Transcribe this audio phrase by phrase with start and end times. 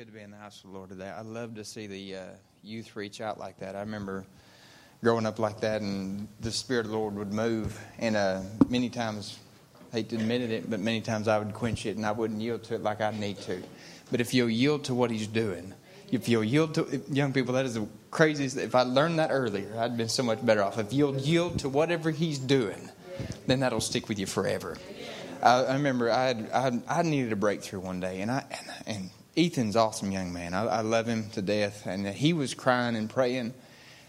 [0.00, 1.10] good to be in the house of the Lord today.
[1.10, 2.24] I love to see the uh,
[2.62, 3.76] youth reach out like that.
[3.76, 4.24] I remember
[5.02, 7.78] growing up like that, and the Spirit of the Lord would move.
[7.98, 8.40] And uh,
[8.70, 9.38] many times,
[9.92, 12.40] I hate to admit it, but many times I would quench it and I wouldn't
[12.40, 13.62] yield to it like I need to.
[14.10, 15.74] But if you'll yield to what He's doing,
[16.10, 18.56] if you'll yield to young people, that is the craziest.
[18.56, 20.78] If I learned that earlier, I'd been so much better off.
[20.78, 22.88] If you'll yield to whatever He's doing,
[23.46, 24.78] then that'll stick with you forever.
[25.42, 28.70] I, I remember I, had, I, I needed a breakthrough one day, and I and,
[28.86, 30.54] and Ethan's awesome young man.
[30.54, 33.54] I, I love him to death, and he was crying and praying.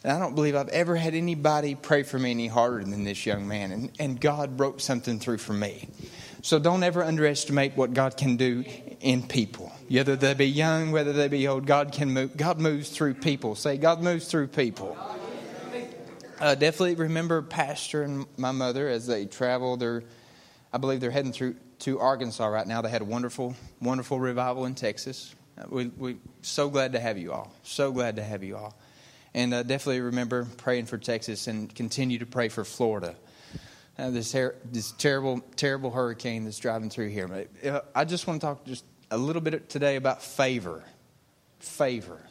[0.03, 3.25] And I don't believe I've ever had anybody pray for me any harder than this
[3.25, 3.71] young man.
[3.71, 5.89] And, and God broke something through for me.
[6.41, 8.65] So don't ever underestimate what God can do
[8.99, 9.71] in people.
[9.89, 12.35] Whether they be young, whether they be old, God can move.
[12.35, 13.53] God moves through people.
[13.53, 14.97] Say, God moves through people.
[16.39, 19.77] Uh, definitely remember Pastor and my mother as they travel.
[19.77, 20.03] They're,
[20.73, 22.81] I believe they're heading through to Arkansas right now.
[22.81, 25.35] They had a wonderful, wonderful revival in Texas.
[25.57, 27.53] Uh, we, we so glad to have you all.
[27.63, 28.77] So glad to have you all.
[29.33, 33.15] And uh, definitely remember praying for Texas and continue to pray for Florida.
[33.97, 37.27] Uh, this, her- this terrible, terrible hurricane that's driving through here.
[37.27, 40.83] But, uh, I just want to talk just a little bit today about favor.
[41.59, 42.21] Favor.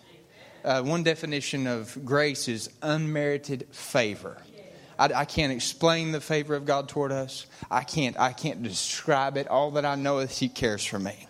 [0.65, 4.37] Uh, one definition of grace is unmerited favor.
[5.01, 7.47] I, I, can't explain the favor of God toward us.
[7.71, 9.49] I can't, I can't describe it.
[9.49, 11.27] All that I know is He cares for me.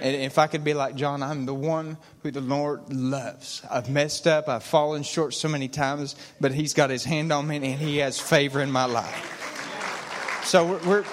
[0.00, 3.62] And if I could be like John, I'm the one who the Lord loves.
[3.70, 7.46] I've messed up, I've fallen short so many times, but He's got His hand on
[7.46, 10.42] me and He has favor in my life.
[10.44, 11.04] So we're, we're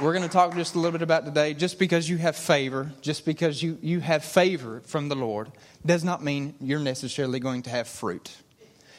[0.00, 1.54] we're going to talk just a little bit about today.
[1.54, 5.52] Just because you have favor, just because you, you have favor from the Lord,
[5.84, 8.32] does not mean you're necessarily going to have fruit.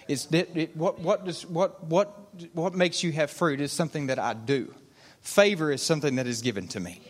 [0.08, 2.14] It's it, it, what, what, does, what, what,
[2.54, 4.74] what makes you have fruit is something that I do.
[5.22, 7.02] Favor is something that is given to me.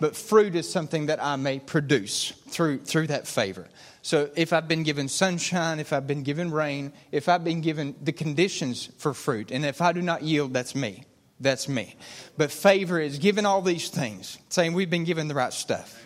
[0.00, 3.68] But fruit is something that I may produce through, through that favor.
[4.02, 7.94] So if I've been given sunshine, if I've been given rain, if I've been given
[8.02, 11.04] the conditions for fruit, and if I do not yield, that's me.
[11.40, 11.96] That's me.
[12.36, 16.03] But favor is given all these things, saying we've been given the right stuff.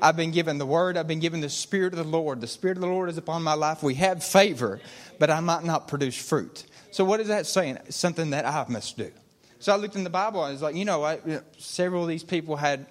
[0.00, 2.40] I've been given the word, I've been given the Spirit of the Lord.
[2.40, 3.82] The Spirit of the Lord is upon my life.
[3.82, 4.80] We have favor,
[5.18, 6.64] but I might not produce fruit.
[6.90, 7.78] So, what is that saying?
[7.88, 9.10] Something that I must do.
[9.58, 11.18] So, I looked in the Bible and I was like, you know, I,
[11.58, 12.86] several of these people had,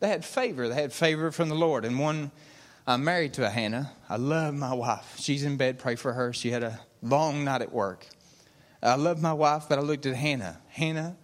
[0.00, 0.68] they had favor.
[0.68, 1.84] They had favor from the Lord.
[1.84, 2.30] And one,
[2.86, 3.92] I'm married to a Hannah.
[4.08, 5.16] I love my wife.
[5.18, 6.32] She's in bed, pray for her.
[6.32, 8.06] She had a long night at work.
[8.82, 10.60] I love my wife, but I looked at Hannah.
[10.68, 11.16] Hannah,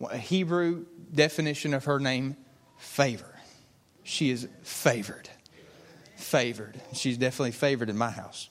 [0.00, 2.36] a Hebrew definition of her name,
[2.76, 3.35] favor.
[4.06, 5.28] She is favored.
[6.14, 6.80] Favored.
[6.92, 8.48] She's definitely favored in my house.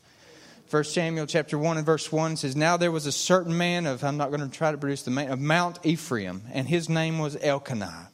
[0.67, 4.03] First Samuel chapter 1 and verse 1 says, Now there was a certain man of,
[4.03, 7.19] I'm not going to try to produce the man, of Mount Ephraim, and his name
[7.19, 8.09] was Elkanah.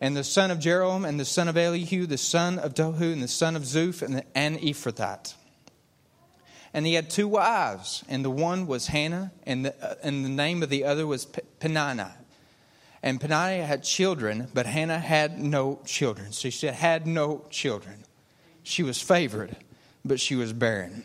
[0.00, 3.22] And the son of Jeroham, and the son of Elihu, the son of Dohu, and
[3.22, 5.34] the son of Zuph, and, the, and Ephrathite.
[6.74, 10.30] And he had two wives, and the one was Hannah, and the, uh, and the
[10.30, 11.26] name of the other was
[11.60, 12.16] Peninnah.
[13.02, 16.32] And Peninnah had children, but Hannah had no children.
[16.32, 18.04] So she had no children.
[18.62, 19.56] She was favored,
[20.04, 21.04] but she was barren.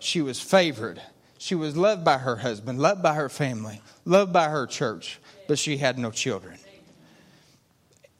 [0.00, 1.00] She was favored.
[1.38, 5.58] She was loved by her husband, loved by her family, loved by her church, but
[5.58, 6.58] she had no children.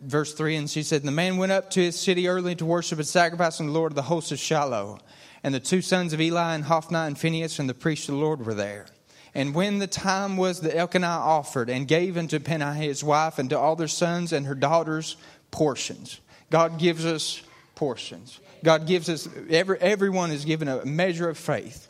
[0.00, 2.98] Verse 3 And she said, The man went up to his city early to worship
[2.98, 5.00] and sacrifice unto the Lord of the hosts of Shiloh.
[5.42, 8.20] And the two sons of Eli and Hophni and Phinehas and the priest of the
[8.20, 8.86] Lord were there.
[9.36, 13.50] And when the time was that Elkanah offered and gave unto Peninnah his wife and
[13.50, 15.18] to all their sons and her daughters
[15.50, 16.20] portions.
[16.48, 17.42] God gives us
[17.74, 18.40] portions.
[18.64, 21.86] God gives us, every, everyone is given a measure of faith.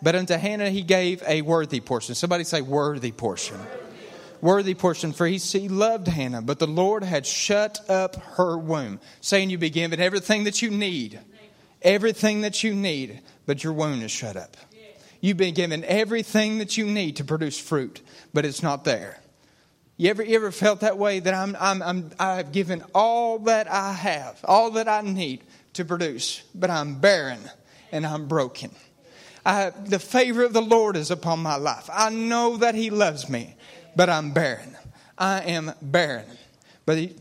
[0.00, 2.14] But unto Hannah he gave a worthy portion.
[2.14, 3.58] Somebody say, worthy portion.
[4.40, 9.00] Worthy portion, for he, he loved Hannah, but the Lord had shut up her womb,
[9.20, 11.18] saying, You be given everything that you need.
[11.82, 14.56] Everything that you need, but your womb is shut up.
[15.20, 18.00] You've been given everything that you need to produce fruit,
[18.32, 19.20] but it's not there.
[19.96, 23.70] You ever, you ever felt that way that I'm, I'm, I'm, I've given all that
[23.70, 25.42] I have, all that I need
[25.74, 27.40] to produce, but I'm barren
[27.92, 28.70] and I'm broken.
[29.44, 31.88] I, the favor of the Lord is upon my life.
[31.92, 33.56] I know that He loves me,
[33.94, 34.76] but I'm barren.
[35.18, 36.26] I am barren.
[36.86, 37.14] But he,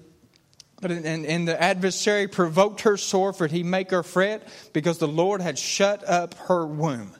[0.81, 5.07] but and, and the adversary provoked her sore, for he make her fret, because the
[5.07, 7.13] Lord had shut up her womb.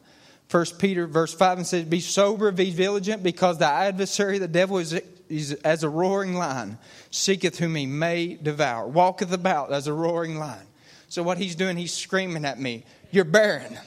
[0.49, 4.79] First Peter verse 5 and says, Be sober, be vigilant, because the adversary, the devil,
[4.79, 4.99] is,
[5.29, 6.79] is as a roaring lion,
[7.11, 10.65] seeketh whom he may devour, walketh about as a roaring lion.
[11.07, 13.77] So what he's doing, he's screaming at me, You're barren.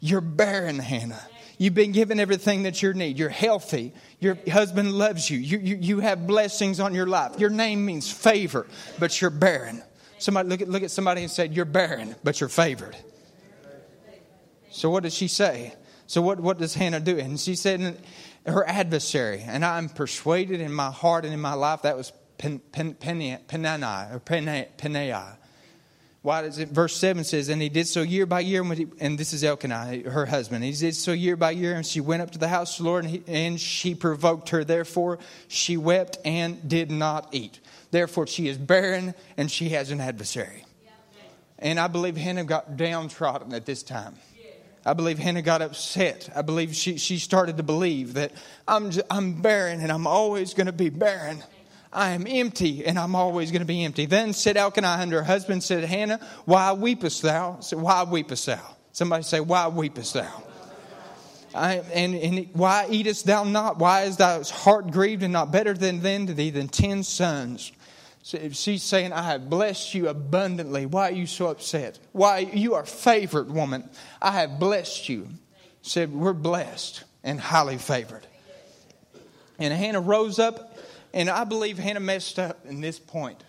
[0.00, 1.22] You're barren, Hannah.
[1.56, 3.18] You've been given everything that you need.
[3.18, 3.92] You're healthy.
[4.20, 5.38] Your husband loves you.
[5.38, 5.76] You, you.
[5.76, 7.38] you have blessings on your life.
[7.38, 8.66] Your name means favor,
[8.98, 9.82] but you're barren.
[10.18, 12.96] Somebody look at, look at somebody and say, You're barren, but you're favored.
[14.72, 15.74] So what does she say?
[16.12, 17.18] So what, what does Hannah do?
[17.18, 17.98] And she said,
[18.44, 22.58] her adversary, and I'm persuaded in my heart and in my life that was Pen,
[22.58, 25.36] Pen, Penani or Penai.
[26.20, 26.68] Why does it?
[26.68, 29.42] Verse 7 says, And he did so year by year, and, he, and this is
[29.42, 30.62] Elkanah, her husband.
[30.64, 32.90] He did so year by year, and she went up to the house of the
[32.90, 34.64] Lord, and, he, and she provoked her.
[34.64, 35.18] Therefore,
[35.48, 37.58] she wept and did not eat.
[37.90, 40.66] Therefore, she is barren, and she has an adversary.
[41.58, 44.16] And I believe Hannah got downtrodden at this time.
[44.84, 46.28] I believe Hannah got upset.
[46.34, 48.32] I believe she, she started to believe that
[48.66, 51.42] I'm, just, I'm barren and I'm always going to be barren.
[51.92, 54.06] I am empty and I'm always going to be empty.
[54.06, 57.60] Then said Elkanah unto her husband, said, Hannah, why weepest thou?
[57.60, 58.76] Said, why weepest thou?
[58.92, 60.42] Somebody say, why weepest thou?
[61.54, 63.78] I, and, and why eatest thou not?
[63.78, 67.72] Why is thy heart grieved and not better than, than to thee than ten sons?
[68.22, 70.86] She's saying, I have blessed you abundantly.
[70.86, 71.98] Why are you so upset?
[72.12, 73.88] Why you are favored, woman.
[74.20, 75.28] I have blessed you.
[75.82, 78.26] Said, We're blessed and highly favored.
[79.58, 80.78] And Hannah rose up,
[81.12, 83.42] and I believe Hannah messed up in this point.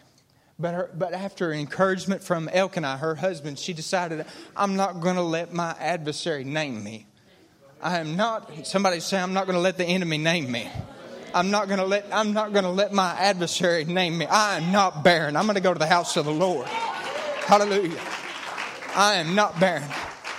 [0.60, 5.24] But, her, but after encouragement from Elkanah, her husband, she decided, I'm not going to
[5.24, 7.06] let my adversary name me.
[7.82, 10.70] I am not, somebody say, I'm not going to let the enemy name me.
[11.34, 14.26] I'm not going to let I'm not going to let my adversary name me.
[14.28, 15.36] I am not barren.
[15.36, 16.68] I'm going to go to the house of the Lord.
[16.68, 18.00] Hallelujah.
[18.96, 19.90] I am not barren.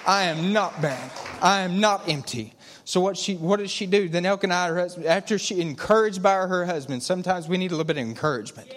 [0.06, 1.10] I am not barren.
[1.42, 2.54] I am not empty.
[2.84, 4.08] So what she what does she do?
[4.08, 7.84] Then Elkanah, her husband, after she encouraged by her husband, sometimes we need a little
[7.84, 8.72] bit of encouragement.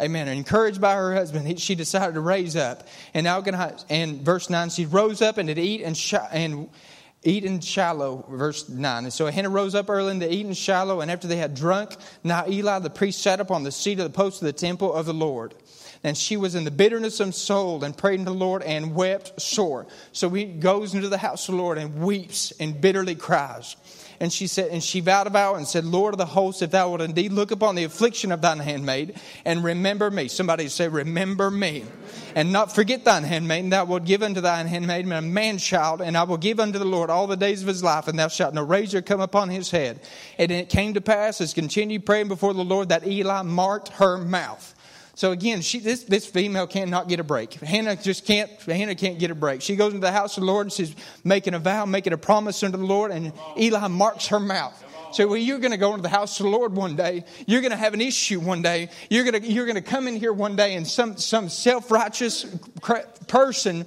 [0.00, 0.28] Amen.
[0.28, 2.86] Encouraged by her husband, she decided to raise up.
[3.12, 6.68] And Elkanah, and verse nine, she rose up and did eat and sh- and
[7.22, 9.04] eat in Shiloh, verse 9.
[9.04, 11.96] And so Hannah rose up early to eat in Shiloh, and after they had drunk,
[12.24, 15.06] now Eli the priest sat upon the seat of the post of the temple of
[15.06, 15.54] the Lord.
[16.02, 19.40] And she was in the bitterness of soul and prayed to the Lord and wept
[19.40, 19.86] sore.
[20.12, 23.76] So he goes into the house of the Lord and weeps and bitterly cries.
[24.18, 26.70] And she said, and she vowed a vow and said, Lord of the hosts, if
[26.70, 30.28] thou wilt indeed look upon the affliction of thine handmaid and remember me.
[30.28, 31.84] Somebody say, remember me.
[32.34, 36.02] And not forget thine handmaid, and thou wilt give unto thine handmaid a man child,
[36.02, 38.28] and I will give unto the Lord all the days of his life, and thou
[38.28, 40.00] shalt no razor come upon his head.
[40.38, 44.18] And it came to pass, as continued praying before the Lord, that Eli marked her
[44.18, 44.74] mouth.
[45.20, 47.52] So again, she, this, this female cannot get a break.
[47.52, 49.60] Hannah just can't, Hannah can't get a break.
[49.60, 52.16] She goes into the house of the Lord and she's making a vow, making a
[52.16, 54.82] promise unto the Lord, and Eli marks her mouth.
[55.12, 57.24] So well, you're going to go into the house of the Lord one day.
[57.46, 58.88] You're going to have an issue one day.
[59.10, 62.46] You're going to, you're going to come in here one day and some, some self-righteous
[63.28, 63.84] person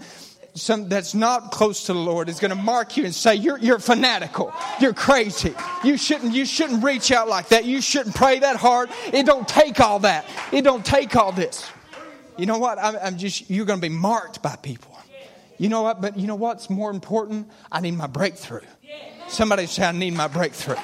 [0.56, 3.58] some, that's not close to the Lord is going to mark you and say, you're,
[3.58, 4.54] you're fanatical.
[4.80, 5.54] You're crazy.
[5.84, 7.66] You shouldn't, you shouldn't reach out like that.
[7.66, 8.90] You shouldn't pray that hard.
[9.12, 10.26] It don't take all that.
[10.52, 11.70] It don't take all this.
[12.38, 12.78] You know what?
[12.78, 14.96] I'm, I'm just, you're going to be marked by people.
[15.58, 16.02] You know what?
[16.02, 17.50] But you know what's more important?
[17.72, 18.62] I need my breakthrough.
[19.30, 20.76] Somebody say, I need my breakthrough.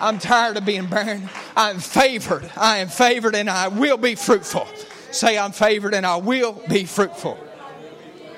[0.00, 1.28] I'm tired of being barren.
[1.56, 2.50] I'm favored.
[2.56, 4.66] I am favored and I will be fruitful.
[5.10, 7.38] Say, I'm favored and I will be fruitful.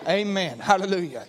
[0.08, 0.58] Amen.
[0.58, 1.26] Hallelujah.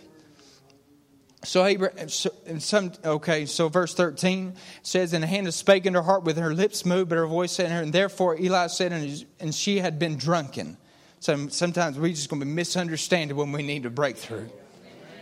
[1.44, 2.30] So Abraham, so,
[2.60, 3.46] some okay.
[3.48, 4.54] So verse thirteen
[4.84, 7.66] says, "And Hannah spake in her heart with her lips moved, but her voice said
[7.66, 8.92] in her, and therefore Eli said,
[9.40, 10.78] and she had been drunken."
[11.20, 14.50] So sometimes we just going to be misunderstanding when we need a breakthrough.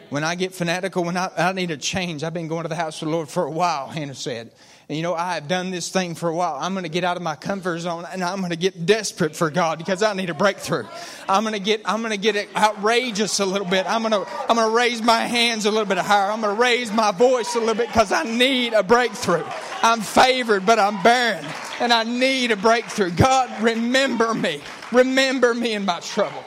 [0.10, 2.76] When I get fanatical, when I, I need a change, I've been going to the
[2.76, 3.88] house of the Lord for a while.
[3.88, 4.52] Hannah said,
[4.90, 6.58] and you know, I have done this thing for a while.
[6.60, 9.36] I'm going to get out of my comfort zone and I'm going to get desperate
[9.36, 10.88] for God because I need a breakthrough.
[11.28, 13.86] I'm going to get, I'm going to get outrageous a little bit.
[13.86, 16.32] I'm going to, I'm going to raise my hands a little bit higher.
[16.32, 19.44] I'm going to raise my voice a little bit because I need a breakthrough.
[19.84, 21.46] I'm favored, but I'm barren
[21.80, 23.12] and I need a breakthrough.
[23.12, 24.60] God, remember me.
[24.92, 26.44] Remember me in my trouble.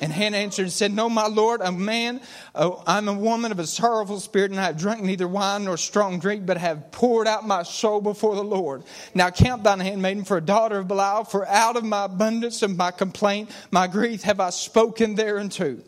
[0.00, 2.20] And Hannah answered and said, No, my Lord, a man,
[2.54, 5.76] oh, I'm a woman of a sorrowful spirit, and I have drunk neither wine nor
[5.76, 8.84] strong drink, but have poured out my soul before the Lord.
[9.14, 12.76] Now count thine handmaiden for a daughter of Belial, for out of my abundance of
[12.76, 15.78] my complaint, my grief have I spoken thereunto.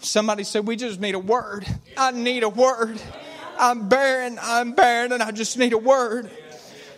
[0.00, 1.66] Somebody said, We just need a word.
[1.96, 3.00] I need a word.
[3.58, 6.30] I'm barren, I'm barren, and I just need a word.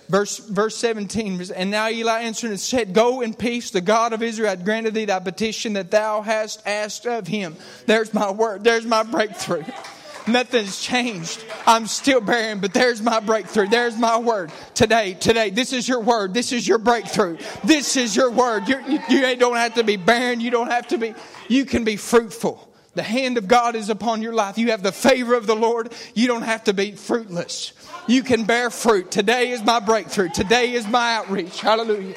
[0.08, 3.70] Verse, verse 17, and now Eli answered and said, Go in peace.
[3.70, 7.56] The God of Israel hath granted thee thy petition that thou hast asked of him.
[7.86, 8.62] There's my word.
[8.62, 9.64] There's my breakthrough.
[10.28, 11.44] Nothing's changed.
[11.66, 13.68] I'm still barren, but there's my breakthrough.
[13.68, 14.50] There's my word.
[14.74, 16.34] Today, today, this is your word.
[16.34, 17.38] This is your breakthrough.
[17.62, 18.68] This is your word.
[18.68, 20.40] You're, you you don't have to be barren.
[20.40, 21.14] You don't have to be,
[21.48, 22.68] you can be fruitful.
[22.96, 24.56] The hand of God is upon your life.
[24.56, 25.92] You have the favor of the Lord.
[26.14, 27.72] You don't have to be fruitless.
[28.08, 29.10] You can bear fruit.
[29.10, 30.30] Today is my breakthrough.
[30.30, 31.60] Today is my outreach.
[31.60, 32.16] Hallelujah.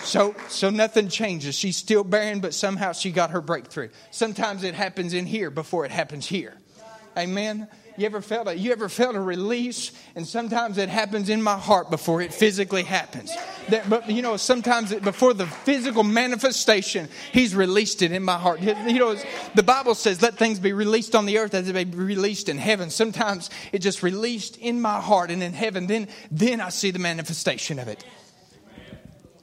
[0.00, 1.54] So, so nothing changes.
[1.54, 3.88] She's still barren, but somehow she got her breakthrough.
[4.10, 6.58] Sometimes it happens in here before it happens here.
[7.16, 7.66] Amen.
[7.96, 9.92] You ever felt a, you ever felt a release?
[10.16, 13.32] And sometimes it happens in my heart before it physically happens.
[13.68, 18.36] That, but you know, sometimes it, before the physical manifestation, He's released it in my
[18.36, 18.60] heart.
[18.60, 19.16] You know,
[19.54, 22.58] the Bible says, "Let things be released on the earth as they be released in
[22.58, 25.86] heaven." Sometimes it just released in my heart and in heaven.
[25.86, 28.04] Then, then I see the manifestation of it.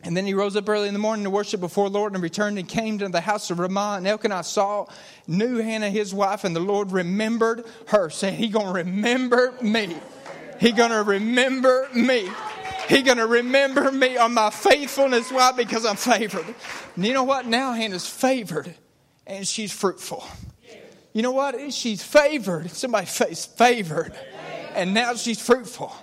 [0.04, 2.24] And then he rose up early in the morning to worship before the Lord and
[2.24, 3.96] returned and came to the house of Ramah.
[3.98, 4.88] And Elkanah saw,
[5.28, 9.96] knew Hannah his wife, and the Lord remembered her, saying, He gonna remember me.
[10.60, 12.30] He gonna remember me.
[12.90, 15.32] He gonna remember me on my faithfulness.
[15.32, 15.52] Why?
[15.52, 16.46] Because I'm favored.
[16.96, 17.46] And you know what?
[17.46, 18.74] Now Hannah's favored
[19.28, 20.24] and she's fruitful.
[21.14, 21.74] You know what?
[21.74, 22.72] She's favored.
[22.72, 24.14] Somebody face favored.
[24.76, 25.94] And now she's fruitful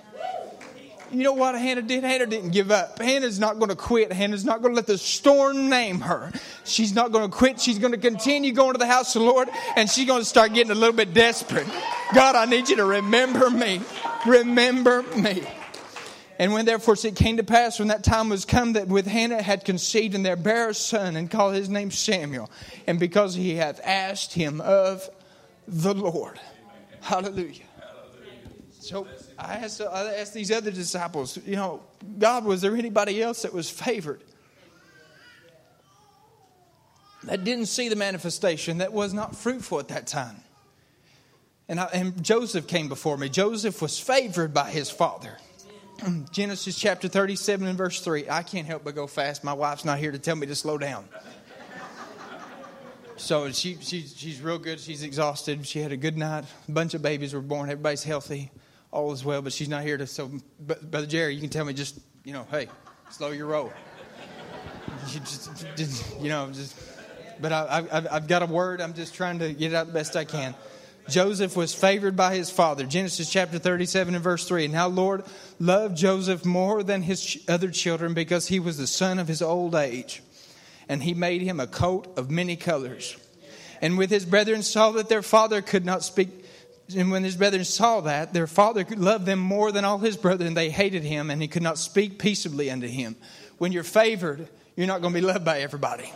[1.11, 2.03] you know what Hannah did?
[2.03, 2.99] Hannah didn't give up.
[2.99, 4.11] Hannah's not going to quit.
[4.13, 6.31] Hannah's not going to let the storm name her.
[6.63, 7.59] She's not going to quit.
[7.59, 10.25] She's going to continue going to the house of the Lord and she's going to
[10.25, 11.67] start getting a little bit desperate.
[12.13, 13.81] God, I need you to remember me.
[14.25, 15.43] Remember me.
[16.39, 19.41] And when therefore it came to pass when that time was come that with Hannah
[19.41, 22.49] had conceived and there bare a son and called his name Samuel,
[22.87, 25.09] and because he hath asked him of
[25.67, 26.39] the Lord.
[27.01, 27.65] Hallelujah.
[28.79, 29.05] So
[29.39, 31.81] I asked, I asked these other disciples, you know,
[32.17, 34.21] God, was there anybody else that was favored?
[37.23, 40.37] That didn't see the manifestation, that was not fruitful at that time.
[41.67, 43.29] And, I, and Joseph came before me.
[43.29, 45.37] Joseph was favored by his father.
[46.31, 48.29] Genesis chapter 37 and verse 3.
[48.29, 49.43] I can't help but go fast.
[49.43, 51.07] My wife's not here to tell me to slow down.
[53.17, 54.79] So she, she, she's real good.
[54.79, 55.67] She's exhausted.
[55.67, 56.45] She had a good night.
[56.69, 57.69] A bunch of babies were born.
[57.69, 58.49] Everybody's healthy
[58.91, 60.07] all is well, but she's not here to.
[60.07, 62.67] So, Brother Jerry, you can tell me just, you know, hey,
[63.11, 63.71] slow your roll.
[65.11, 66.75] you, just, just, you know, just.
[67.41, 68.81] But I, have I've got a word.
[68.81, 70.55] I'm just trying to get it out the best I can.
[71.07, 72.85] Joseph was favored by his father.
[72.85, 74.65] Genesis chapter 37 and verse 3.
[74.65, 75.23] And now, Lord
[75.57, 79.73] loved Joseph more than his other children because he was the son of his old
[79.73, 80.21] age.
[80.87, 83.17] And he made him a coat of many colors.
[83.81, 86.38] And with his brethren saw that their father could not speak
[86.95, 90.53] and when his brethren saw that, their father loved them more than all his brethren.
[90.53, 93.15] They hated him, and he could not speak peaceably unto him.
[93.57, 96.11] When you're favored, you're not going to be loved by everybody.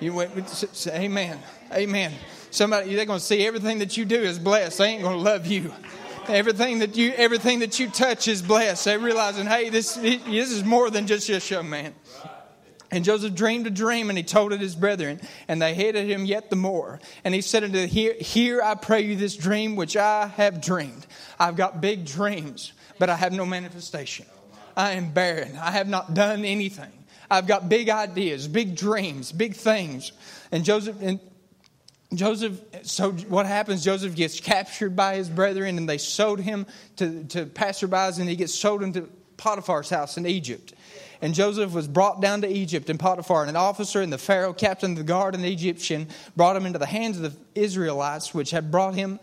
[0.00, 1.38] You went, say, Amen.
[1.72, 2.12] Amen.
[2.50, 4.78] Somebody, they're going to see everything that you do is blessed.
[4.78, 5.72] They ain't going to love you.
[6.28, 8.84] Everything that you, everything that you touch is blessed.
[8.84, 11.94] They're realizing, hey, this, this is more than just this young man.
[12.94, 16.24] And Joseph dreamed a dream, and he told it his brethren, and they hated him
[16.24, 17.00] yet the more.
[17.24, 20.60] And he said unto them, Hear, hear, I pray you, this dream which I have
[20.60, 21.04] dreamed.
[21.36, 24.26] I've got big dreams, but I have no manifestation.
[24.76, 25.56] I am barren.
[25.56, 26.92] I have not done anything.
[27.28, 30.12] I've got big ideas, big dreams, big things.
[30.52, 31.18] And Joseph, and
[32.14, 33.82] Joseph, so what happens?
[33.82, 36.64] Joseph gets captured by his brethren, and they sold him
[36.98, 40.74] to, to passerbys, and he gets sold into Potiphar's house in Egypt.
[41.24, 44.52] And Joseph was brought down to Egypt, and Potiphar, and an officer, and the Pharaoh,
[44.52, 48.34] captain of the guard, and the Egyptian, brought him into the hands of the Israelites,
[48.34, 49.18] which had brought him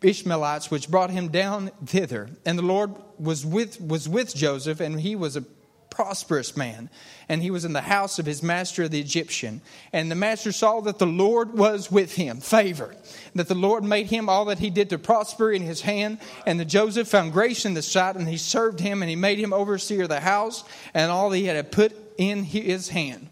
[0.00, 2.30] Ishmaelites, which brought him down thither.
[2.46, 5.44] And the Lord was with, was with Joseph, and he was a
[5.92, 6.88] prosperous man,
[7.28, 9.60] and he was in the house of his master the Egyptian.
[9.92, 12.96] And the master saw that the Lord was with him, favored,
[13.34, 16.18] that the Lord made him all that he did to prosper in his hand.
[16.46, 19.38] And the Joseph found grace in the sight, and he served him, and he made
[19.38, 23.28] him overseer of the house and all that he had put in his hand.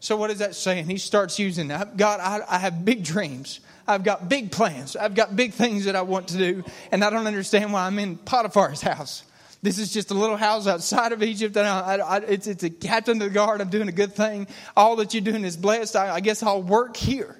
[0.00, 0.86] So, what is that saying?
[0.86, 1.96] He starts using that.
[1.96, 3.60] God, I, I have big dreams.
[3.86, 4.96] I've got big plans.
[4.96, 7.98] I've got big things that I want to do, and I don't understand why I'm
[7.98, 9.24] in Potiphar's house.
[9.60, 11.56] This is just a little house outside of Egypt.
[11.56, 13.60] And I, I, it's, it's a captain of the guard.
[13.60, 14.46] I'm doing a good thing.
[14.76, 15.96] All that you're doing is blessed.
[15.96, 17.36] I, I guess I'll work here.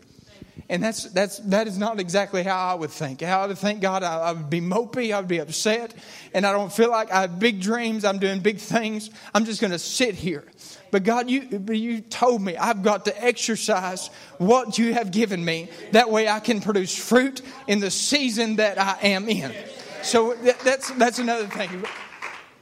[0.71, 3.23] And that's, that's, that is not exactly how I would think.
[3.23, 5.95] How I would think, God, I, I, would be mopey, I would be upset,
[6.35, 9.09] and I don't feel like I have big dreams, I'm doing big things.
[9.35, 10.45] I'm just going to sit here.
[10.91, 15.71] But God, you, you told me I've got to exercise what you have given me.
[15.93, 19.55] That way I can produce fruit in the season that I am in.
[20.03, 21.85] So that, that's, that's another thing.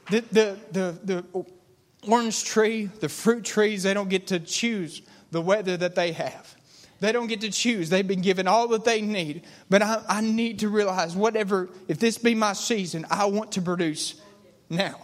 [0.09, 1.45] The, the, the, the
[2.09, 6.55] orange tree, the fruit trees, they don't get to choose the weather that they have.
[6.99, 7.89] They don't get to choose.
[7.89, 9.43] They've been given all that they need.
[9.69, 13.61] But I, I need to realize whatever, if this be my season, I want to
[13.61, 14.19] produce
[14.69, 14.99] now.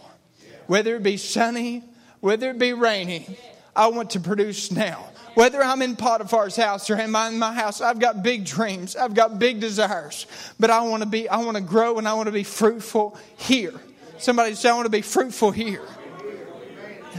[0.66, 1.84] Whether it be sunny,
[2.20, 3.38] whether it be rainy,
[3.76, 5.10] I want to produce now.
[5.34, 8.96] Whether I'm in Potiphar's house or am I in my house, I've got big dreams.
[8.96, 10.26] I've got big desires.
[10.58, 13.18] But I want to be, I want to grow and I want to be fruitful
[13.36, 13.74] here.
[14.18, 15.82] Somebody say, I want to be fruitful here.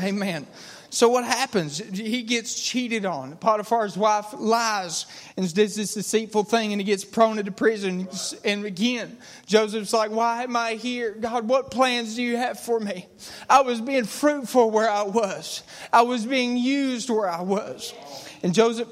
[0.02, 0.48] Amen.
[0.96, 1.80] So what happens?
[1.80, 3.36] He gets cheated on.
[3.36, 8.08] Potiphar's wife lies and does this deceitful thing and he gets thrown into prison.
[8.46, 11.12] And again, Joseph's like, Why am I here?
[11.12, 13.08] God, what plans do you have for me?
[13.50, 17.94] I was being fruitful where I was, I was being used where I was.
[18.42, 18.88] And Joseph,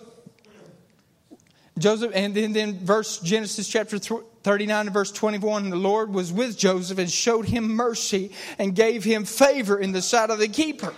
[1.80, 3.98] Joseph, and then, then verse Genesis chapter
[4.44, 9.04] 39 and verse 21, the Lord was with Joseph and showed him mercy and gave
[9.04, 10.94] him favor in the sight of the keeper.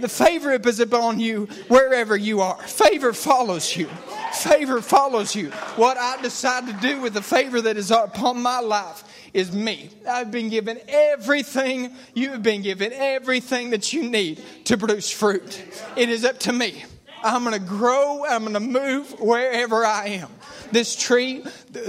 [0.00, 2.60] The favor is upon you wherever you are.
[2.62, 3.88] Favor follows you.
[4.32, 5.50] Favor follows you.
[5.76, 9.90] What I decide to do with the favor that is upon my life is me.
[10.08, 15.62] I've been given everything, you have been given everything that you need to produce fruit.
[15.96, 16.84] It is up to me.
[17.24, 20.28] I'm going to grow, I'm going to move wherever I am.
[20.72, 21.42] This tree,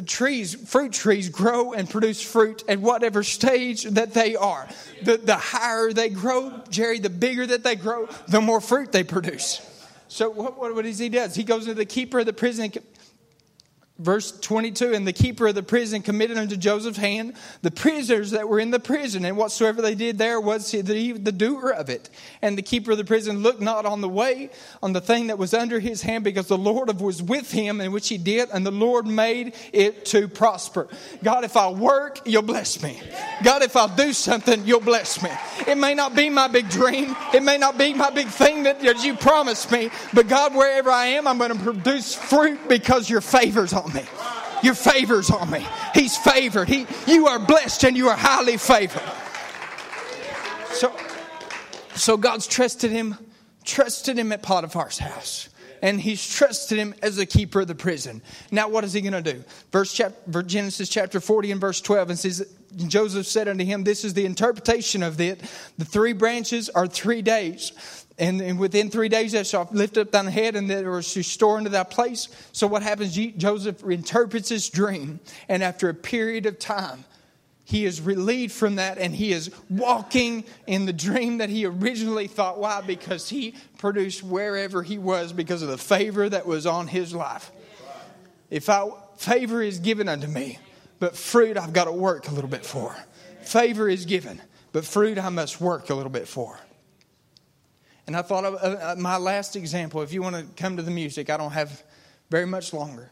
[0.05, 4.67] trees, fruit trees grow and produce fruit at whatever stage that they are.
[5.03, 9.03] The, the higher they grow, Jerry, the bigger that they grow, the more fruit they
[9.03, 9.59] produce.
[10.07, 11.35] So what, what, what does he does?
[11.35, 12.71] He goes to the keeper of the prison
[13.97, 18.49] Verse 22 And the keeper of the prison committed unto Joseph's hand the prisoners that
[18.49, 22.09] were in the prison, and whatsoever they did there was the, the doer of it.
[22.41, 24.49] And the keeper of the prison looked not on the way,
[24.83, 27.93] on the thing that was under his hand, because the Lord was with him, and
[27.93, 30.89] which he did, and the Lord made it to prosper.
[31.23, 33.01] God, if I work, you'll bless me.
[33.43, 35.29] God, if I do something, you'll bless me.
[35.67, 38.83] It may not be my big dream, it may not be my big thing that
[39.05, 43.21] you promised me, but God, wherever I am, I'm going to produce fruit because your
[43.21, 44.03] favor's on on me.
[44.63, 45.65] Your favor's on me.
[45.93, 46.67] He's favored.
[46.67, 49.01] He, you are blessed and you are highly favored.
[50.71, 50.95] So,
[51.95, 53.17] so God's trusted him,
[53.63, 55.49] trusted him at Potiphar's house.
[55.85, 58.23] And he's trusted him as the keeper of the prison.
[58.49, 59.43] Now, what is he going to do?
[59.71, 62.55] Verse chapter, Genesis chapter 40 and verse 12, and says,
[62.87, 65.41] Joseph said unto him, This is the interpretation of it.
[65.77, 67.71] The three branches are three days.
[68.17, 71.59] And, and, within three days, they shall lift up thine head and they was restored
[71.59, 72.29] into that place.
[72.51, 73.15] So what happens?
[73.15, 77.05] Joseph interprets his dream, and after a period of time,
[77.65, 82.27] he is relieved from that and he is walking in the dream that he originally
[82.27, 82.59] thought.
[82.59, 82.81] Why?
[82.81, 87.51] Because he produced wherever he was because of the favor that was on his life.
[88.51, 90.59] If I, favor is given unto me,
[90.99, 92.95] but fruit I've got to work a little bit for.
[93.41, 94.39] Favor is given,
[94.71, 96.59] but fruit I must work a little bit for.
[98.05, 101.31] And I thought of my last example, if you want to come to the music,
[101.31, 101.83] I don't have
[102.29, 103.09] very much longer.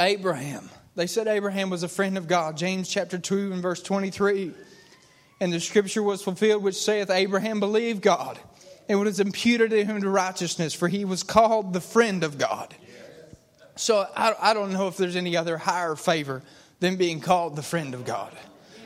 [0.00, 0.70] Abraham.
[0.96, 2.56] They said Abraham was a friend of God.
[2.56, 4.52] James chapter 2 and verse 23.
[5.40, 8.38] And the scripture was fulfilled, which saith, Abraham believed God,
[8.88, 12.74] and was imputed to him to righteousness, for he was called the friend of God.
[13.76, 16.42] So I, I don't know if there's any other higher favor
[16.80, 18.36] than being called the friend of God.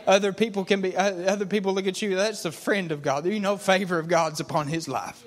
[0.06, 3.24] Other people can be, uh, other people look at you, that's the friend of God.
[3.26, 5.24] You know, favor of God's upon his life.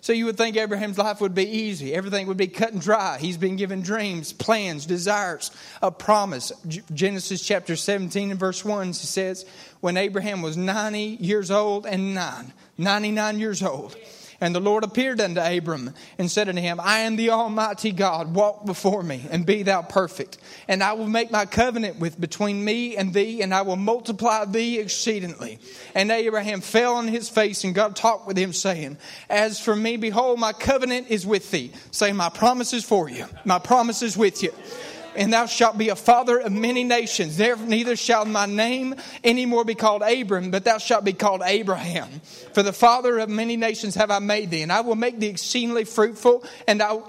[0.00, 1.94] So you would think Abraham's life would be easy.
[1.94, 3.18] Everything would be cut and dry.
[3.18, 5.50] He's been given dreams, plans, desires,
[5.82, 6.52] a promise.
[6.94, 9.44] Genesis chapter 17 and verse 1 says,
[9.80, 13.96] When Abraham was 90 years old and nine, 99 years old,
[14.40, 18.34] and the Lord appeared unto Abram and said unto him, I am the Almighty God,
[18.34, 20.38] walk before me and be thou perfect.
[20.68, 24.44] And I will make my covenant with between me and thee, and I will multiply
[24.44, 25.58] thee exceedingly.
[25.94, 28.98] And Abraham fell on his face, and God talked with him, saying,
[29.28, 31.72] As for me, behold, my covenant is with thee.
[31.90, 34.52] Say, My promise is for you, my promise is with you
[35.18, 37.36] and thou shalt be a father of many nations.
[37.36, 41.42] There neither shall my name any more be called Abram, but thou shalt be called
[41.44, 42.08] Abraham.
[42.54, 45.26] For the father of many nations have I made thee, and I will make thee
[45.26, 47.00] exceedingly fruitful, and I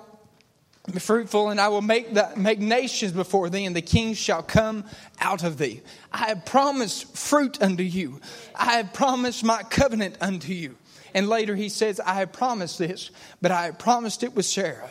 [0.97, 4.85] fruitful, and I will make the, make nations before thee, and the kings shall come
[5.19, 5.81] out of thee.
[6.11, 8.21] I have promised fruit unto you.
[8.55, 10.77] I have promised my covenant unto you.
[11.13, 14.89] And later he says, I have promised this, but I have promised it with Sarah.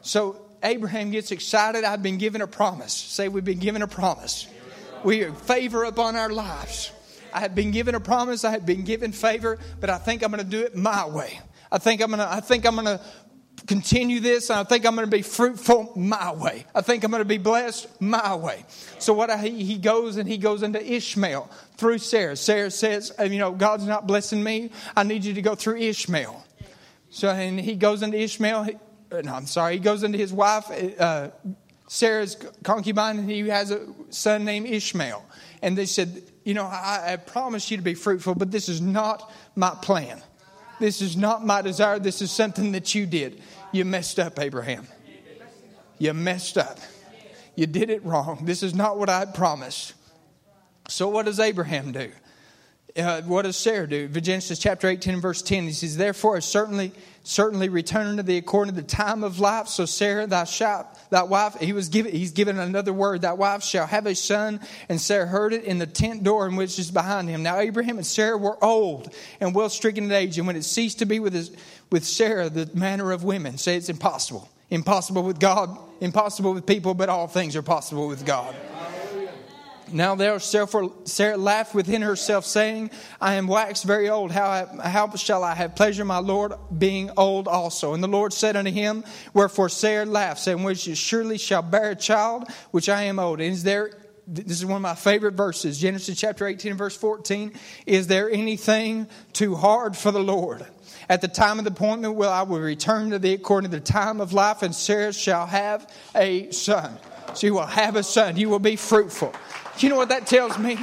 [0.00, 1.84] So Abraham gets excited.
[1.84, 2.94] I've been given a promise.
[2.94, 4.48] Say, we've been given a promise.
[5.04, 6.90] We favor upon our lives.
[7.32, 8.44] I have been given a promise.
[8.44, 11.38] I have been given favor, but I think I'm going to do it my way.
[11.70, 13.00] I think I'm going to, I think I'm going to
[13.66, 14.50] continue this.
[14.50, 16.64] I think I'm going to be fruitful my way.
[16.74, 18.64] I think I'm going to be blessed my way.
[18.98, 22.36] So what I, he goes and he goes into Ishmael through Sarah.
[22.36, 24.70] Sarah says, oh, you know, God's not blessing me.
[24.96, 26.44] I need you to go through Ishmael.
[27.10, 28.68] So and he goes into Ishmael.
[29.14, 31.30] Uh, no, I'm sorry, he goes into his wife, uh,
[31.86, 35.24] Sarah's concubine, and he has a son named Ishmael.
[35.62, 38.80] And they said, You know, I, I promised you to be fruitful, but this is
[38.80, 40.20] not my plan.
[40.80, 41.98] This is not my desire.
[41.98, 43.40] This is something that you did.
[43.72, 44.86] You messed up, Abraham.
[45.98, 46.78] You messed up.
[47.54, 48.40] You did it wrong.
[48.44, 49.94] This is not what I promised.
[50.88, 52.10] So, what does Abraham do?
[52.96, 54.08] uh, what does Sarah do?
[54.08, 56.92] Genesis chapter 18 verse 10, he says, Therefore, certainly,
[57.24, 59.66] certainly return unto thee according to the time of life.
[59.66, 63.64] So Sarah, thy shalt, thy wife, he was given, he's given another word, thy wife
[63.64, 64.60] shall have a son.
[64.88, 67.42] And Sarah heard it in the tent door in which is behind him.
[67.42, 70.38] Now Abraham and Sarah were old and well stricken in age.
[70.38, 71.50] And when it ceased to be with, his,
[71.90, 74.48] with Sarah, the manner of women, say it's impossible.
[74.70, 78.54] Impossible with God, impossible with people, but all things are possible with God.
[79.94, 84.32] Now therefore Sarah laughed within herself, saying, I am waxed very old.
[84.32, 87.94] How, how shall I have pleasure, my Lord, being old also?
[87.94, 89.04] And the Lord said unto him,
[89.34, 93.40] Wherefore Sarah laughed, saying, Which surely shall bear a child, which I am old.
[93.40, 93.92] And is there
[94.26, 97.52] this is one of my favorite verses, Genesis chapter 18 verse 14.
[97.86, 100.66] Is there anything too hard for the Lord?
[101.08, 103.84] At the time of the appointment, will I will return to thee according to the
[103.84, 106.98] time of life, and Sarah shall have a son.
[107.36, 108.36] She will have a son.
[108.36, 109.32] You will be fruitful.
[109.78, 110.78] You know what that tells me?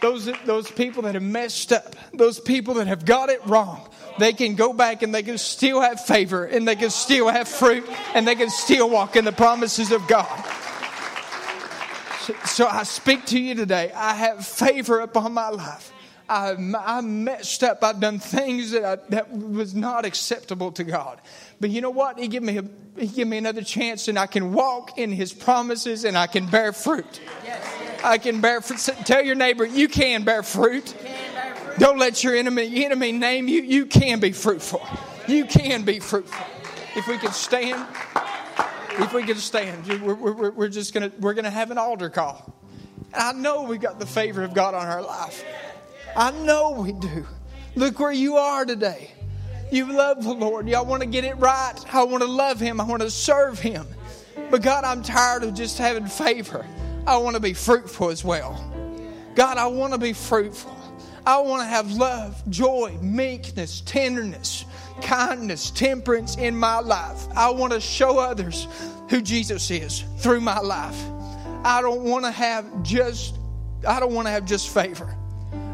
[0.00, 3.88] Those, those people that have messed up, those people that have got it wrong,
[4.18, 7.48] they can go back and they can still have favor and they can still have
[7.48, 10.44] fruit and they can still walk in the promises of God.
[12.22, 13.92] So, so I speak to you today.
[13.94, 15.92] I have favor upon my life.
[16.28, 17.82] I, I messed up.
[17.82, 21.20] I've done things that, I, that was not acceptable to God.
[21.60, 22.18] But you know what?
[22.18, 22.64] He gave me a,
[22.98, 26.46] he gave me another chance, and I can walk in His promises, and I can
[26.46, 27.20] bear fruit.
[27.44, 28.04] Yes, yes.
[28.04, 28.78] I can bear fruit.
[29.06, 30.94] Tell your neighbor you can bear fruit.
[30.98, 31.78] Can bear fruit.
[31.78, 33.62] Don't let your enemy enemy name you.
[33.62, 34.86] You can be fruitful.
[35.26, 36.46] You can be fruitful.
[36.94, 37.86] If we can stand,
[38.98, 42.54] if we can stand, we're, we're, we're just gonna we're gonna have an altar call.
[43.14, 45.44] I know we got the favor of God on our life.
[46.18, 47.24] I know we do.
[47.76, 49.12] Look where you are today.
[49.70, 50.68] You love the Lord.
[50.68, 51.74] Y'all want to get it right.
[51.92, 52.80] I want to love Him.
[52.80, 53.86] I want to serve Him.
[54.50, 56.66] But God, I'm tired of just having favor.
[57.06, 58.52] I want to be fruitful as well.
[59.36, 60.76] God, I want to be fruitful.
[61.24, 64.64] I want to have love, joy, meekness, tenderness,
[65.00, 67.28] kindness, temperance in my life.
[67.36, 68.66] I want to show others
[69.08, 71.00] who Jesus is through my life.
[71.64, 73.36] I don't want to have just
[73.86, 75.14] I don't want to have just favor.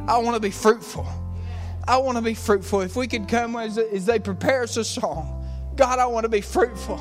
[0.06, 1.06] I want to be fruitful.
[1.86, 2.80] I want to be fruitful.
[2.80, 6.28] If we could come as, as they prepare us a song, God, I want to
[6.28, 7.00] be fruitful.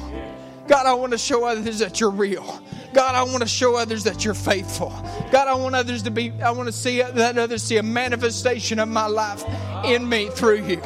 [0.67, 2.61] God, I want to show others that you're real.
[2.93, 4.89] God, I want to show others that you're faithful.
[5.31, 8.79] God, I want others to be, I want to see that others see a manifestation
[8.79, 9.43] of my life
[9.83, 10.81] in me through you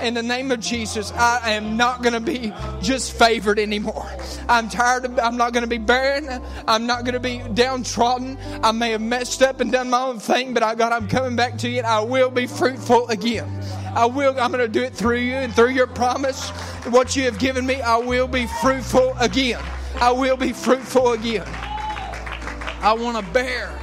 [0.00, 4.10] in the name of Jesus, I am not going to be just favored anymore.
[4.48, 6.42] I'm tired of, I'm not going to be barren.
[6.66, 8.38] I'm not going to be downtrodden.
[8.62, 11.36] I may have messed up and done my own thing, but I, God, I'm coming
[11.36, 13.48] back to you and I will be fruitful again.
[13.94, 16.48] I will, I'm going to do it through you and through your promise.
[16.88, 19.62] What you have given me, I will be fruitful again.
[20.00, 21.46] I will be fruitful again.
[21.46, 23.78] I want to bear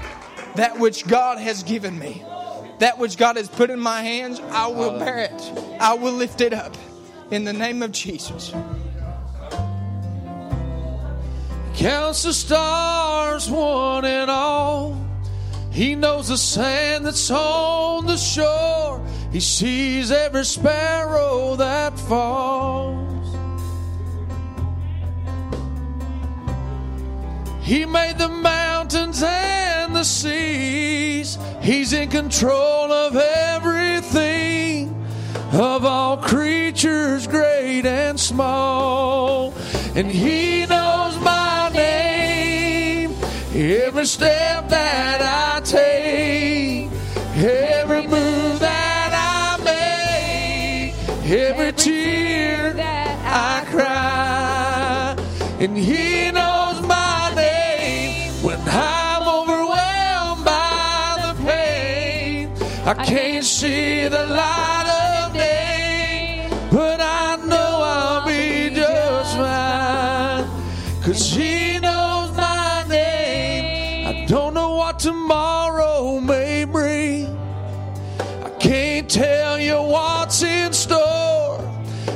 [0.56, 2.24] that which God has given me.
[2.80, 5.52] That which God has put in my hands, I will bear it.
[5.80, 6.76] I will lift it up
[7.30, 8.52] in the name of Jesus.
[11.76, 14.98] Counts the stars, one and all.
[15.72, 19.06] He knows the sand that's on the shore.
[19.32, 23.09] He sees every sparrow that falls.
[27.70, 31.38] He made the mountains and the seas.
[31.62, 34.90] He's in control of everything,
[35.54, 39.54] of all creatures, great and small.
[39.94, 43.12] And He knows my name,
[43.54, 46.90] every step that I take,
[47.36, 50.96] every move that I make,
[51.32, 55.16] every tear that I cry.
[55.60, 56.39] And He knows
[63.00, 70.44] I can't see the light of day, but I know I'll be just fine.
[71.02, 74.06] Cause He knows my name.
[74.06, 77.28] I don't know what tomorrow may bring.
[78.44, 81.58] I can't tell you what's in store.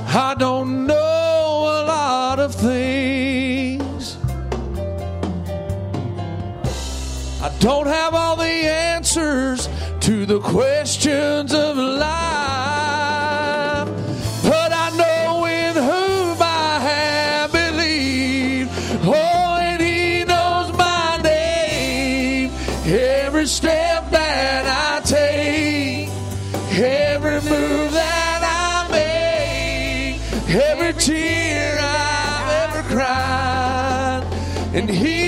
[0.09, 4.17] I don't know a lot of things.
[7.41, 9.69] I don't have all the answers
[10.03, 12.07] to the questions of life.
[14.43, 18.69] But I know in whom I have believed.
[19.05, 22.51] Oh, and He knows my name.
[22.85, 26.09] Every step that I take,
[26.77, 30.19] every move that I make,
[30.53, 34.23] every tear I've ever cried.
[34.73, 35.22] And He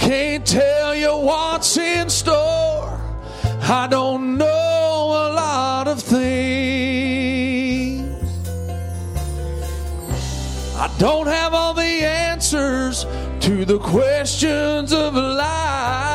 [0.00, 2.98] can't tell you what's in store.
[3.62, 7.20] I don't know a lot of things.
[10.76, 13.04] I don't have all the answers
[13.40, 16.09] to the questions of life.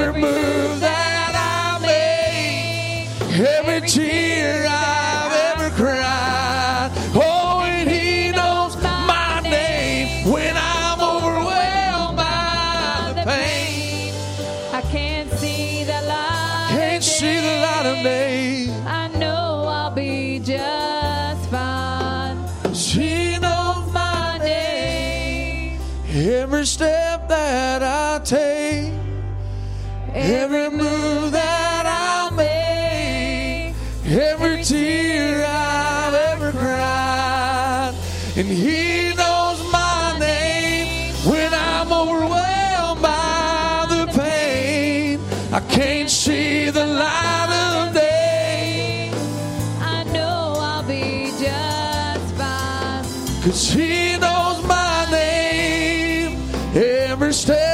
[0.00, 3.08] Every move that I make,
[3.48, 6.90] every tear I've ever cried.
[7.14, 14.12] Oh, and He knows my name when I'm overwhelmed by the pain.
[14.72, 16.68] I can't see the light.
[16.70, 18.70] Can't see the light of day.
[18.86, 22.38] I know I'll be just fine.
[22.74, 25.80] She knows my name.
[26.12, 27.13] Every step
[57.32, 57.73] Step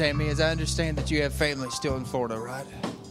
[0.00, 2.64] Tammy, as I understand that you have family still in Florida, right?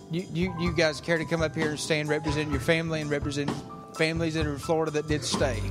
[0.10, 3.12] You, you, you guys care to come up here and stand representing your family and
[3.12, 3.52] represent
[3.96, 5.62] families that are in Florida that did stay.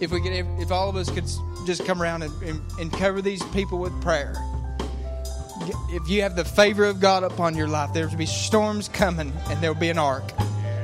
[0.00, 1.26] If we could, if, if all of us could
[1.64, 4.34] just come around and, and, and cover these people with prayer.
[5.92, 9.32] If you have the favor of God upon your life, there will be storms coming
[9.50, 10.24] and there will be an ark.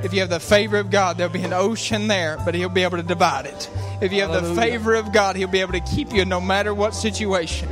[0.05, 2.85] If you have the favor of God, there'll be an ocean there, but He'll be
[2.85, 3.69] able to divide it.
[4.01, 6.73] If you have the favor of God, He'll be able to keep you no matter
[6.73, 7.69] what situation.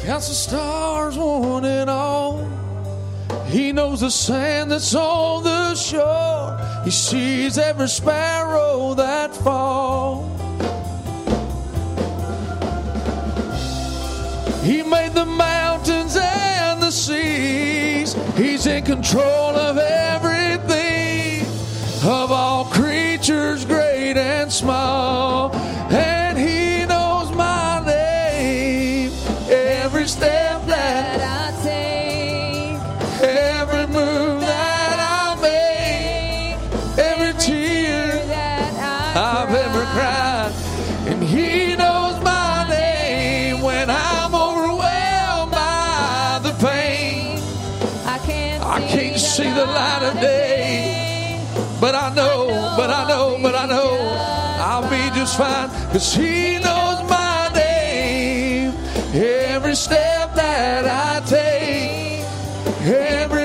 [0.00, 2.48] Counts the stars, one and all.
[3.46, 6.58] He knows the sand that's on the shore.
[6.84, 10.26] He sees every sparrow that falls.
[14.62, 18.14] He made the mountains and the seas.
[18.36, 21.46] He's in control of everything,
[22.04, 25.67] of all creatures, great and small.
[52.08, 53.98] I know, but I know, but I know
[54.58, 55.68] I'll be just fine.
[55.92, 58.72] Cause He knows my name.
[59.12, 62.24] Every step that I take,
[62.86, 63.37] every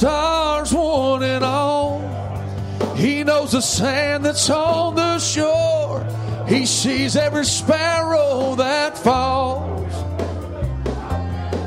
[0.00, 2.00] stars, one and all.
[2.96, 6.06] He knows the sand that's on the shore.
[6.48, 9.92] He sees every sparrow that falls.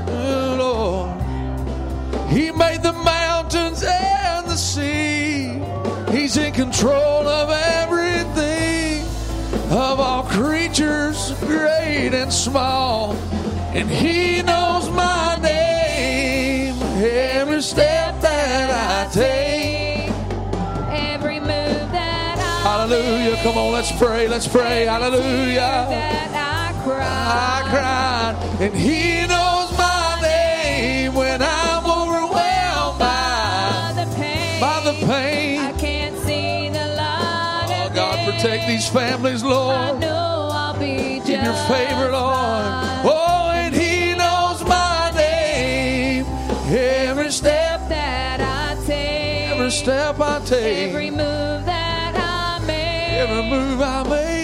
[0.07, 2.31] Oh, Lord.
[2.31, 5.61] He made the mountains and the sea.
[6.11, 9.05] He's in control of everything,
[9.69, 13.13] of all creatures, great and small.
[13.75, 18.12] And He knows my name, every step
[19.03, 20.09] I take.
[21.11, 23.31] Every move that I Hallelujah.
[23.31, 24.29] make, Come on, let's pray.
[24.29, 24.85] Let's pray.
[24.85, 25.87] Hallelujah.
[25.89, 27.03] That I cry.
[27.03, 34.61] I cried, and He knows my name when I'm overwhelmed by, by the pain.
[34.61, 35.59] by the pain.
[35.59, 39.99] I can't see the light Oh, of God, protect these families, I Lord.
[39.99, 42.82] know I'll be Keep your favor, Lord.
[49.73, 54.42] step I take, every move that I make, every move I make.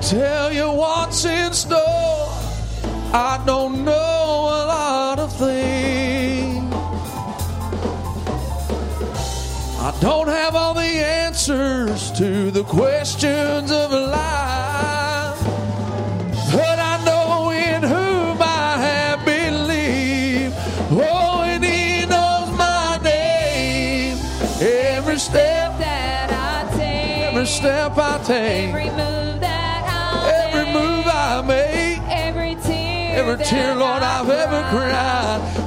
[0.00, 2.28] Tell you what's in store.
[3.12, 6.72] I don't know a lot of things.
[9.82, 15.40] I don't have all the answers to the questions of life.
[16.52, 20.54] But I know in whom I have believed.
[20.92, 24.18] Oh, and he knows my name.
[24.60, 27.32] Every step That I take.
[27.32, 29.19] Every step I take, Every move
[33.44, 33.74] tear.
[33.74, 35.59] Lord, I've ever cried.